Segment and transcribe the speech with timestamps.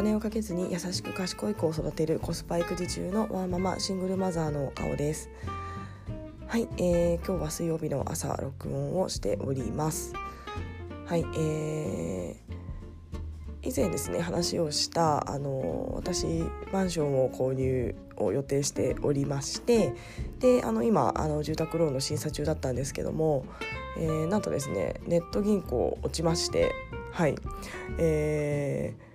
[0.00, 5.28] 金をかけずに優しく賢い子を育てるコスパ育児中のワーママシングルマザーの顔です。
[6.46, 10.14] はい、えー、今日は水曜日の朝録音をしております。
[11.04, 16.26] はいえー、以前ですね話をしたあの私
[16.72, 19.92] マンションを購入を予定しておりまして
[20.38, 23.44] であの今あの住宅ローンの審査中だったんですけども、
[23.98, 26.72] えー、なんとですねネット銀行落ちまして
[27.12, 27.34] はい
[27.98, 29.09] えー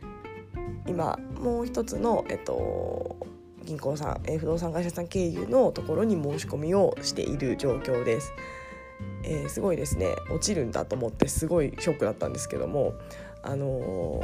[0.87, 3.17] 今もう一つの、えっと、
[3.63, 8.31] 銀行さん、え不動産会社さん経由のところに申し込みをしている状況です。
[9.23, 12.93] えー、すごいですね落ちるんだと思ってすごいショックだったんですけども、
[13.43, 14.21] あの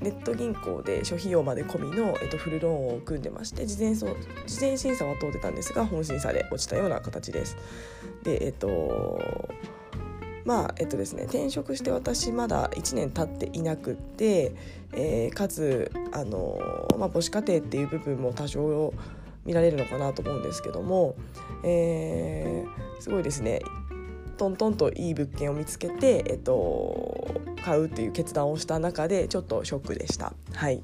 [0.00, 4.06] ー、ネット銀行で諸費用まで込みの、えっと、フルローンを組んでまして事前事
[4.60, 7.56] 前審査は通ってたんですが本審査で落ちたような形です。
[8.22, 9.48] でえっと
[10.44, 14.52] まあえっとですね転職して私まだ1年経っていなくて、
[14.92, 16.58] えー、かつあの、
[16.98, 18.92] まあ、母子家庭っていう部分も多少
[19.44, 21.14] 見られるのかなと思うんですけども、
[21.64, 23.60] えー、すごいですね
[24.40, 30.32] トントンといい物件を見つけて、えっと、買うっていう決断をした中でちょっとショックでした。
[30.54, 30.82] はい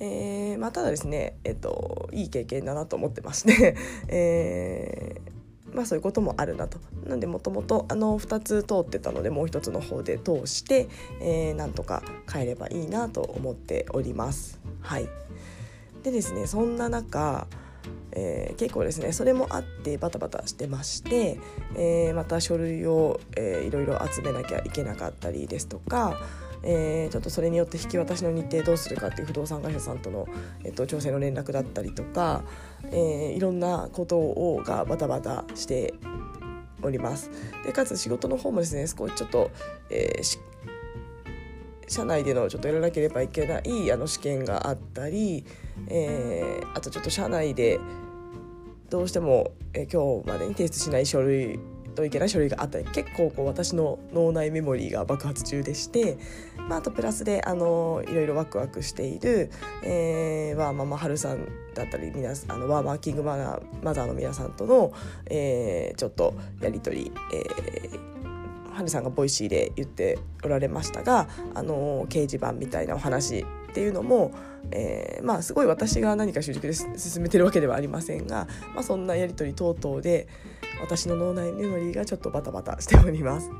[0.00, 3.76] えーまあ、ただですね、えっと、いい経験だなと思ってまして、
[4.08, 5.33] えー
[5.74, 10.88] まあそういうこともあるなとなんでもともとあの2つ通ってたのでもう1つの方で通して、
[11.20, 14.60] えー、なんとか帰ればいいなと思っております。
[14.80, 15.08] はい
[16.02, 17.46] でですねそんな中
[18.16, 21.38] えー、結構ですねそれもあってバタバタしてまして、
[21.76, 26.20] えー、また書類を、えー、いろいろ集めなきゃいけなかったりですとか、
[26.64, 30.26] えー、ちょっとそれによって引き渡しの日程どうするかっていう不動産会社さんとの、
[30.64, 32.42] えーと、調整の連絡だったりとか、
[32.86, 35.94] えー、いろんなことをがバタバタして
[36.82, 37.30] おります。
[37.64, 39.50] でかつ仕事の方もですね少しちょっと、
[39.90, 40.38] えー、
[41.86, 45.44] 社内でのちょっとやらなければいけないあの試験があったり、
[45.88, 47.78] えー、あとちょっと社内で
[48.90, 51.58] どうしても、えー、今日までに提出しない書類
[51.94, 56.18] といけない書類があったり結構こう私の脳内メモリーが爆発中でして、
[56.68, 59.50] まあ、あとプラスであのいろいろワクワクしている、
[59.82, 64.92] えー、ワーママハルさんだったり皆あのワーマーキングマナーマザーの皆さんとの、
[65.26, 74.32] えー、ちょっとやり取り、えー、ハルさんが Voicy で言っておられましたがあの掲示板みたいなお話っていうのも、
[74.70, 80.28] えー、まあすごい私が何か主軸で進めてるわけではありませんが、まあ、そんなやり取り等々で
[80.80, 83.50] 私の脳内メモリーがちょっとバタバタしております。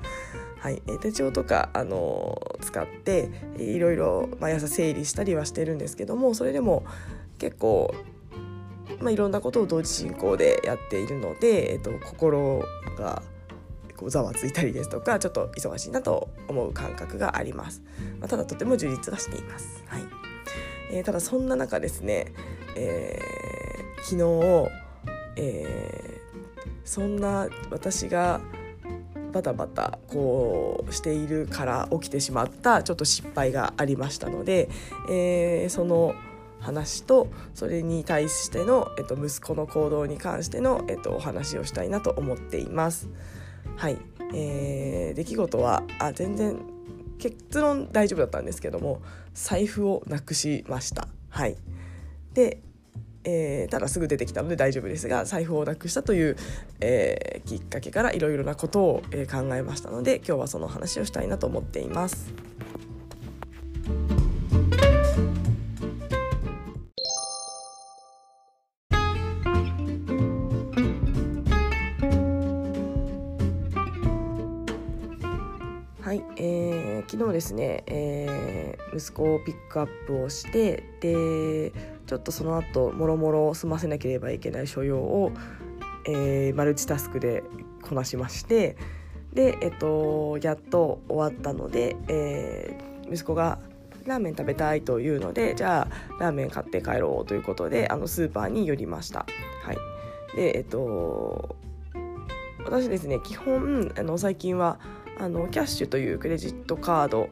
[0.59, 6.85] はい、手帳とか、あの使っていろいろ毎朝整理したりはしてるんですけどもそれでも
[7.39, 7.95] 結構、
[9.01, 12.65] まあ、いろんなことを同時進行でやっているので、えっと、心
[12.97, 13.23] が
[13.97, 17.83] こうざわついたりですとかちょっと忙しいなと思う感覚があります、
[18.19, 20.03] まあ、ただとても充実はしています、はい。
[20.91, 22.33] えー、ただそんな中ですね、
[22.77, 24.71] えー、昨日、
[25.37, 26.24] えー、
[26.85, 28.41] そんな私が
[29.33, 34.69] バタバタこうしているから起きてしまったちょっと失敗がありましたので、
[35.11, 36.15] えー、その
[36.61, 43.09] 話とそれに対しての、えっと、息子の行動に関しての、えっと、お話をしたいなと思っています。
[43.77, 43.99] はい、
[44.33, 46.61] えー、出来事はあ全然
[47.19, 49.03] 結論大丈夫だったんですけども
[49.35, 51.09] 財布をなくしました。
[51.29, 51.57] はい、
[52.35, 52.61] で、
[53.25, 56.37] えー、ただすぐ出てきたので大丈夫ですが財布をなくしたという、
[56.81, 62.33] えー、きっかけからいろいろなことを、えー、考えましたので今日はその話をしたいなと思っています。
[77.15, 81.73] 昨日ですね、えー、息子をピックアップをしてで
[82.07, 85.33] ちょっとその後もろもろ済ませなければいけない所要を、
[86.07, 87.43] えー、マルチタスクで
[87.83, 88.77] こなしまして
[89.33, 93.59] で、えっと、やっと終わったので、えー、息子が
[94.07, 99.27] ラーメン食べたいというのでじゃあラーメン買って帰ろうということであのスーパーに寄りました。
[99.63, 99.77] はい、
[100.37, 101.57] でえっと
[102.65, 104.79] 私ですね基本あの最近は
[105.19, 107.29] あのキャッシュというクレジットカード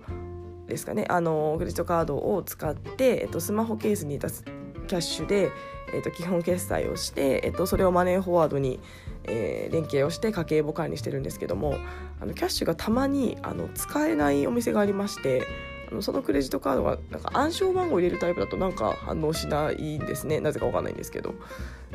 [0.67, 4.45] ですかねあのクレジットカードを使って、えっと、スマホケースに出す
[4.87, 5.51] キャッシュで、
[5.93, 8.81] えっと、基本決済をして、えっと、それをマネーフォワードに、
[9.25, 11.77] えー、連携をして家計簿管理してるんですけども
[12.21, 15.47] あのキャッシュがたまにあの使えないお店がありまして
[15.91, 20.41] あのそのクレジットカードがなんか暗証番号入れるタイプだとなんか反応しないんですね。
[20.41, 21.35] なぜか分かんないんですけど。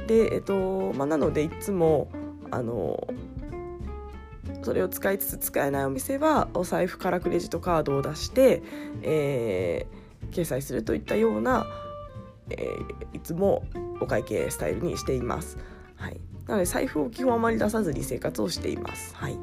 [0.08, 2.10] でえっとまあなのでいつも
[2.52, 3.08] あの
[4.62, 8.62] それを使いつつ使えないお店はお財布からクレジットカードを出して、
[9.02, 9.88] え
[10.32, 11.66] 決済するといったような、
[12.50, 13.64] えー、いつも
[14.00, 15.58] お会計スタイルにしています。
[15.96, 19.16] はい、なので財布を基本あまり出さずに生活をしています。
[19.16, 19.38] はい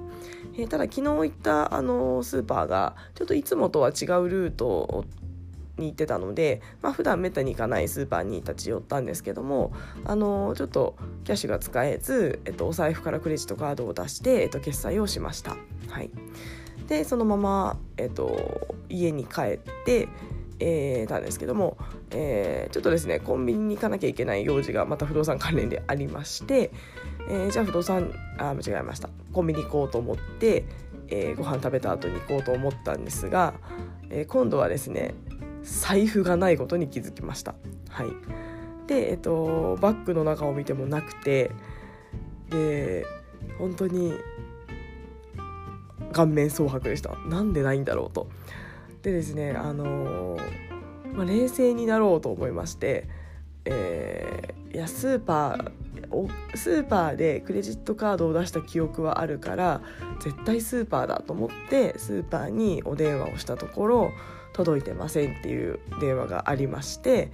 [0.57, 5.05] えー、ただ昨日行ったあのスーパーがちょっといつもとは違うルート
[5.79, 9.73] に行ってたので、まあ普段めったに行かないスーパーに立ち寄ったんですけども
[10.05, 15.57] あのちょっとキャッシュが使えず、えっと、お財布からクレジットカードを出して、えっと、決済をしました。
[15.89, 16.11] はい、
[16.87, 20.09] でそのまま、えっと、家に帰って
[20.61, 21.77] えー、たんですけども、
[22.11, 26.71] えー、ちょっとですねコンビニに行かなきゃいけない用事がまた不動産関連でありまして、
[27.29, 30.65] えー、じゃあ不動産あ間違えましたコンビニ行こうと思って、
[31.09, 33.55] えー、ご飯食べた後に行こうと思ったんですが、
[34.11, 35.15] えー、今度はですね
[35.63, 37.55] 財布がないことに気づきました。
[37.89, 38.09] はい、
[38.87, 41.51] で、えっと、バッグの中を見てもなくて
[42.51, 43.07] で
[43.59, 44.13] 本当に
[46.13, 48.29] 顔面蒼白でしたなんでないんだろうと。
[49.05, 50.39] でですねあの
[51.13, 53.07] まあ、冷静になろうと思いまして、
[53.67, 55.73] えー、いやスーパー
[56.57, 59.81] スーパーでクレジットカードを出した記憶はあるから
[60.21, 64.11] 絶対スーパーだと思ってスーパーにお電話をしたところ
[64.53, 67.31] 届いてませんっていう電話がありまして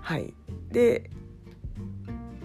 [0.00, 0.32] はい。
[0.70, 1.10] で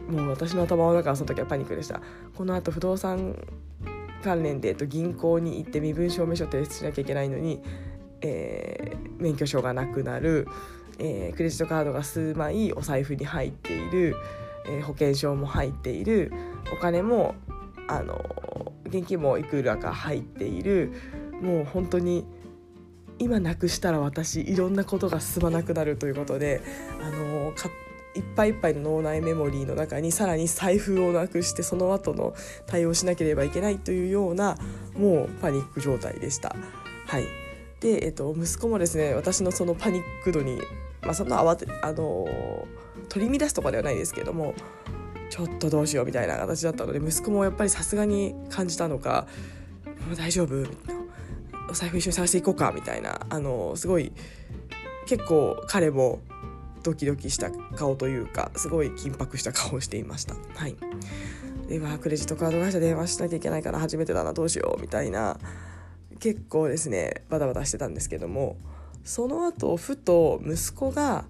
[0.07, 2.01] もう私の頭の中はその時はパニックでした。
[2.35, 3.37] このあと不動産
[4.23, 7.61] 関連で、えっと、銀行に行って身分証明書提出しなきゃいけないのに、
[8.23, 10.47] えー、免許証がなくなる、
[10.97, 14.15] えー、クレジットカードが数枚お財布に入っている、
[14.65, 16.31] えー、保険証も入っている
[16.73, 17.35] お金も
[17.87, 20.93] あの現金もいくらか入っている
[21.41, 22.25] もう本当に
[23.19, 26.61] 今なくしたら私いろんなことが進まなくなるということで
[27.01, 27.53] あの
[28.15, 32.33] いっぱいいっぱいの脳内メモリーの中にさらに財布をなくしてその後の
[32.67, 34.57] 対応しなければいけないというような
[34.95, 36.55] もうパニック状態でした。
[37.07, 37.42] はい
[37.83, 40.61] で、えっと、息子もですね私のそのパニック度に、
[41.01, 42.25] まあ、そんな慌てあの
[43.09, 44.55] 取り乱すとかではないですけども
[45.29, 49.27] ちょっとどうしようみたいな形だったので息子もやっぱりさすがに感じたのか
[50.07, 51.01] 「もう大丈夫?」みたいな
[51.69, 54.13] お財布一緒に探していこうかみたいなあのすごい
[55.05, 56.21] 結構彼も
[56.83, 60.35] ドキドキした顔というかすごい緊迫した顔をしていました。
[60.55, 60.75] はい、
[61.67, 65.37] ではクレジットカード会社電話しなきゃいけないから初めてだなどうしようみたいな
[66.23, 68.55] 結構ですねバタバタしてたんですけども
[69.03, 71.25] その後ふと息子が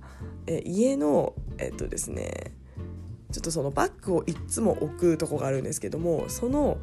[0.45, 2.51] え家のえっとですね
[3.31, 6.77] ちょっとそのバッグをいっつも置くとこがあるんですけどもその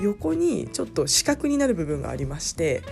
[0.00, 2.82] 横にちょっと四角になる部分がありまして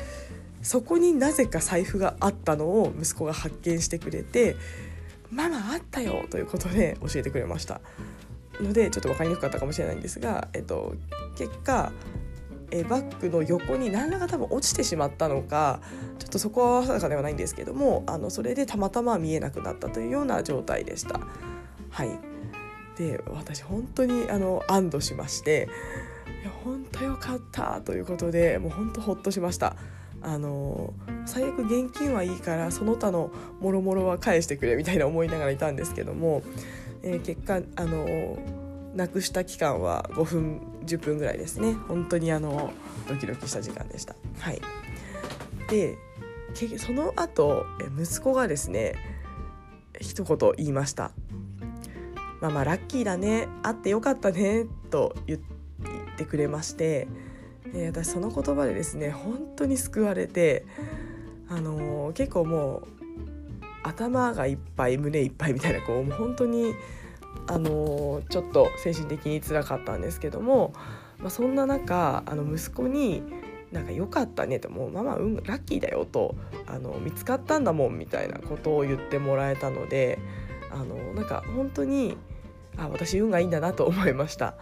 [0.61, 4.57] そこになぜか財布があったのを息子が発見してくれて
[5.31, 7.81] 「ママあったよ」ということで教えてくれました。
[8.61, 10.95] のでちょっと分かりにくかったかもしれないんですが、えっと、
[11.37, 11.93] 結果
[12.75, 15.81] えバッグの横に何らか多分落ちてしまったのか
[16.19, 21.21] ちょっとそこは定かではないんですけどもあのそれでたまたま見えなくなったというような状態でした。
[21.91, 22.11] はい
[22.97, 25.69] で私本当にあの安堵しまして
[26.43, 29.75] いや本当よかったということでもう本当ほっとしました
[30.23, 30.95] あの
[31.27, 36.43] 最悪現金はいいからその他のもろもろは返してくれみたいな思いながらいたんですけども、
[37.03, 38.39] えー、結果あの
[38.95, 41.75] なくした期間は5分10分ぐらいですね。
[41.89, 42.73] 本当にあの
[43.09, 44.15] ドキドキした時間でした。
[44.41, 44.61] はい。
[45.69, 45.99] で
[46.79, 47.67] その後
[48.01, 48.95] 息子がですね
[50.01, 51.11] 一言言いました
[52.41, 53.49] まあまあラッキーだね。
[53.63, 54.67] 会ってよかったね。
[54.91, 55.41] と言っ
[56.17, 57.09] てくれまして
[57.73, 60.65] で私その言葉でですね本当に救われて
[61.49, 62.89] あのー、結構もう
[63.83, 66.75] 頭がいっぱい胸いっぱいみたいなこうもう本当に
[67.47, 70.73] あの、ちょっと精神的に辛かったんですけども、
[71.19, 73.23] まあ、そんな中あの息子に
[73.73, 76.37] なんか良かったねともうママうんラッキーだよと
[76.67, 80.19] あの見つかったんだもんみたいなことを言ってもらえたので
[80.71, 82.17] あのなんか本当に
[82.77, 84.55] あ私運がいいんだなと思いました。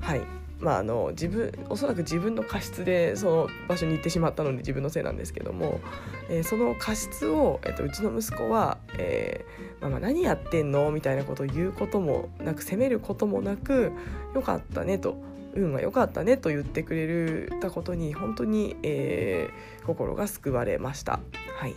[0.00, 0.22] はい。
[0.60, 5.80] まああの自分おそらく自分の過失でその場所に行ってしまったので自分のせいなんですけども、
[6.28, 13.92] えー、その過失を、えーと、うちの息子は、えー、ママ何やってんの?」みたいなことを言うこともなく責めることもなく
[14.34, 15.16] 「よかったね」と
[15.54, 21.20] 「運が良かったね」と言ってくれたことに本当に、えー、心が救われました。
[21.56, 21.74] はい、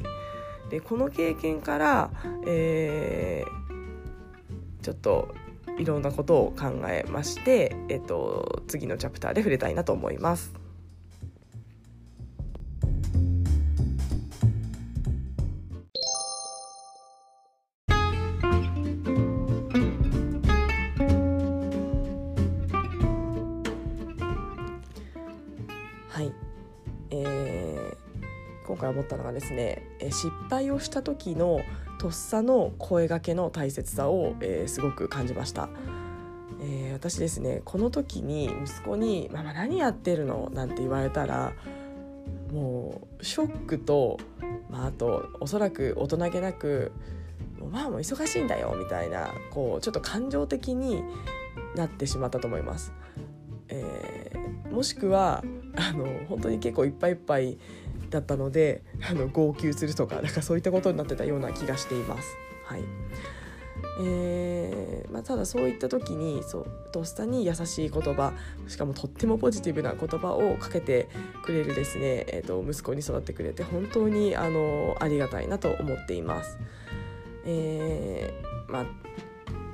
[0.69, 2.09] でこの経験から、
[2.47, 5.33] えー、ちょっと
[5.81, 10.60] いろんなことを考えまして、えっと、次のチャプターで触れたいなと思います。
[30.51, 31.61] 失敗をした時の
[31.97, 35.69] とっさの声がけの大切さを、えー、すごく感じました。
[36.59, 41.53] えー、私ですねこの時に息子に「ママ何やってるの?」なんて言われたら
[42.51, 44.19] もうショックと、
[44.69, 46.91] まあ、あとおそらく大人げなく
[47.57, 51.01] 「もうまあも忙しいんだよ」みたいなこうちょっと感情的に
[51.77, 52.91] なってしまったと思います。
[53.69, 57.57] えー、もしくはあの本当に結構いっぱいいっぱい
[58.11, 62.37] だったのであの号泣するとかなんかそういったことになってたような気がしています。
[62.65, 62.83] はい
[63.99, 68.33] えーまあ、ただそういった時にそうとっさに優しい言葉
[68.67, 71.09] しかもとってもポジティブな言葉をかけて
[71.43, 76.57] くれるですね、えーと、息子に育ってくれて本当にあのありがたいなと思っています。
[77.45, 78.85] えーまあ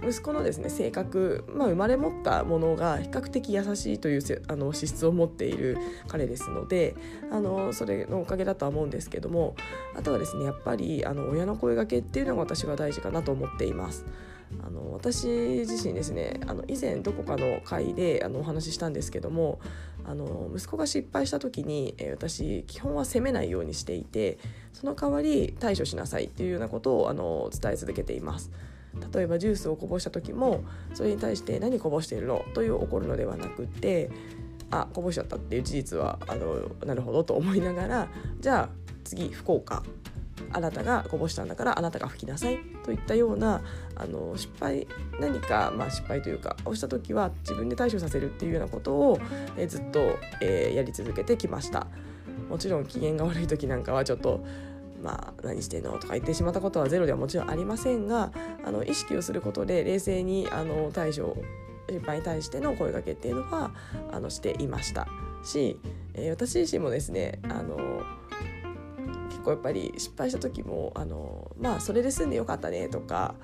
[0.03, 5.77] 息子のですね性格、まあ、生まれ持ったものが比較的優しいというあの資質を持っている
[6.07, 6.95] 彼ですので
[7.31, 9.55] あのそれのおかげだとは思うんですけども
[9.95, 14.05] あとはですねやっぱりあの親の声がけっていうのが私は大事かなと思っています。
[14.65, 19.59] あの私自身ですねあの以前どこかの会であのお話ししたんですけども
[20.05, 24.37] あの息子が失敗した時に、えー、私基本は責めないようにしていて
[24.71, 28.51] その代わり対処しなさいっていうようなことをあの伝え続けています。
[29.13, 30.63] 例えばジュースをこぼした時も
[30.93, 34.09] それに対して「何こぼしてるの?」という怒るのではなくて
[34.71, 38.07] 「あこぼしちゃった」っていう事実はあのなるほどと思いながら
[38.39, 38.69] じゃあ
[39.03, 39.83] 次拭こうか
[40.51, 43.61] あなたがこぼしたんだからあなたが拭きなさいといったような
[43.95, 44.87] あの失敗
[45.19, 49.19] 何か、まあ、失敗というかをした時は自分で対処させるっていうようなことを、
[49.57, 51.87] えずっと、えー、やり続けてきました。
[52.49, 54.45] もちろん機嫌が悪い時なんかはちょっと
[55.01, 55.91] まあ、何してんの？
[55.99, 58.31] とか言ってしまったことはゼロではもちろんありませんが
[58.65, 61.37] あの意識をすることで冷静にあの対処
[61.89, 63.71] 失敗に対しての声かけっていうのは
[64.11, 65.07] あのしていました
[65.43, 65.79] し、
[66.13, 68.01] えー、私自身もですねあの
[69.29, 73.35] 結構やっぱり失敗した時もあのまあそれで済んでよかったねとか、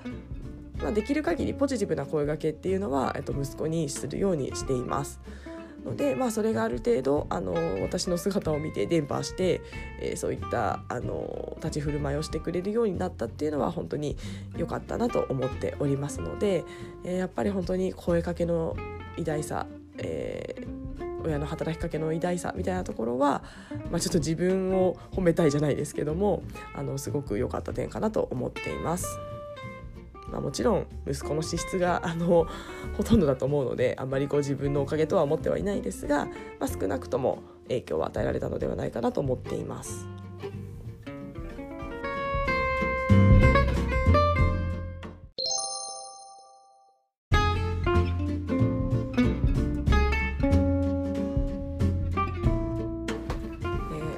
[0.82, 5.20] まあ、できる限りポジティブな声かけっていうのは、えっと、息子にするようにしています。
[5.84, 9.60] ので、まあ、それがある程度あの私の姿を見て伝播して、
[10.00, 14.16] えー、そういったあの立ち振る舞いをしてくれるようになったっていうのは本当に
[14.56, 16.64] 良かったなと思っておりますので、
[17.04, 18.76] えー、やっぱり本当に声かけの
[19.16, 19.66] 偉大さ、
[19.98, 23.42] えー、親の働きかけの偉大さみたいなところは、
[23.90, 26.42] まあ、ちょっと自分を褒めたいじゃないですけども
[26.74, 29.06] あのすごく良かった点かなと思っています。
[30.30, 32.46] まあ、もちろん息子の資質が あの
[32.96, 36.26] ほとんどだと思うのであんまりこう自分のおかげとは思ってはいないですが、
[36.58, 40.06] まあ、少なくとも影響を与えられたのではないかなと思っています。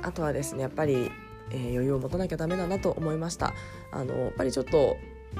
[0.02, 1.10] あとはですねやっぱり、
[1.50, 3.52] えー、余裕を持たなきゃダメだなと思いました
[3.90, 4.96] あのやっぱりちょっと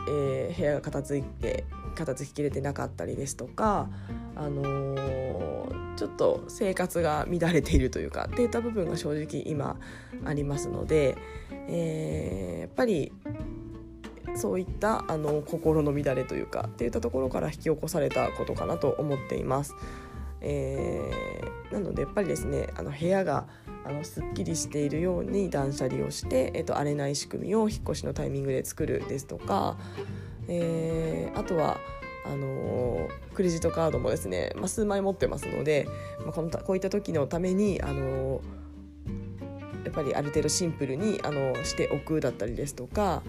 [0.09, 3.89] えー、部屋が片付いて片付ききれてなかったりですとか、
[4.37, 9.77] あのー、ちょっと生活が乱れているというかっていった部分が正直今
[10.25, 11.17] ありますので、
[11.69, 13.13] えー、やっぱり
[14.37, 19.75] そういったあの心の乱れというかっていったところから引き起こされたことかなと思っています。
[20.41, 23.47] えー、なのでやっぱりですねあの部屋が
[23.85, 29.77] あのすっきりしているように断捨離をして、えーと、荒れない仕組みを引っ越しのタイミングで作るですとか、
[30.49, 31.79] えー、あとは
[32.25, 35.87] あのクレジットカードもですね、まあ、数枚持ってますので、
[36.25, 38.41] まあ、このこういった時のためにあの
[39.85, 43.23] やっぱりある程度シンプルにあのしておくだったりですとか、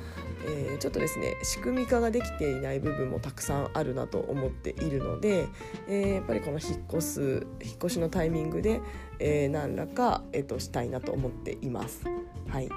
[0.45, 5.47] えー、ちょっとですね仕組み化ができていない部分もたくさんあるなと思っているので、
[5.87, 8.81] えー、やっぱりこの引っ越す引っ越しのタイミングで、
[9.19, 12.03] えー、何らか、えーと、したいなと思っています。
[12.49, 12.75] はいあ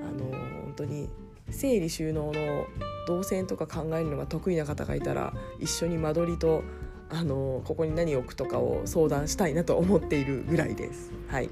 [0.00, 0.30] の
[0.64, 1.08] 本当に
[1.50, 2.66] 整理収納の
[3.06, 6.62] 動線とか考えるのが得意な方がいたら一緒に間取りと
[7.10, 11.12] あのここに何を置くとかを相談したいなと思っているぐらいです。
[11.28, 11.50] はい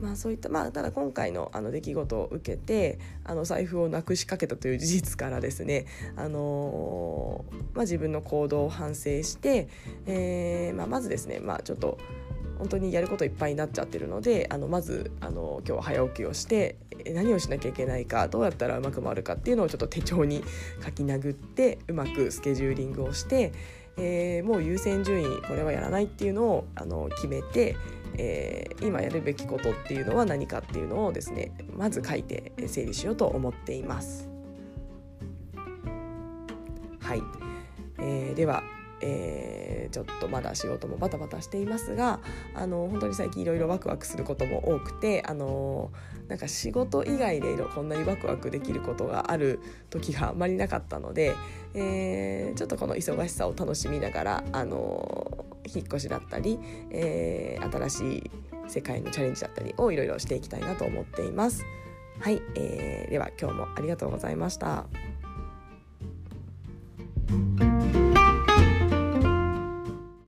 [0.00, 9.68] まあ、そういったまあただ今回のあの出来事を受けてあの財布をなくしかけたという事実からですね、あのー、まあ、自分の行動を反省して、
[10.06, 11.98] えーまあ、まずですね、まあ、ちょっと
[12.58, 16.76] 本当にやることいっぱいになっちゃってるのであのまずあの今日は早起きをして
[17.06, 20.44] 何をしなきゃいけないかどうやったらうまく回るかっていうのをちょっと手帳に
[20.84, 23.52] 書き殴ってうまくスケジューリングをして、
[23.96, 27.76] えー、もう優先順位これはやらないっていうのをあの決めて
[28.18, 34.28] えー、今やるべきことっていうのは何かっていうのをですねまず書いて整理しようと思っています。
[37.00, 37.22] はい、
[37.98, 38.62] えー、では
[39.02, 42.20] えー、ちょっとまだ仕事もバタバタしていますが
[42.54, 45.90] あの本当に最近いろいろワクワクすることも多くてあの
[46.28, 51.34] なんか仕事以外でこんなにワクワクできることがある時があまりなかったので、
[51.74, 55.39] えー、ちょっとこの忙しさを楽しみながらあの
[55.74, 56.58] 引っ越しだったり、
[56.90, 58.30] えー、新しい
[58.68, 61.64] 世界のチャレンジだったりをいろいろしていきたいなと思っています。
[62.20, 64.86] はい、えー、では今日もありがとうございました。